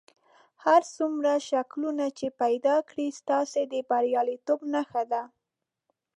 [0.65, 5.23] هر څومره شکلونه چې پیدا کړئ ستاسې د بریالیتوب نښه ده.